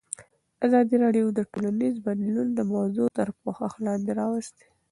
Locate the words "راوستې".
4.21-4.67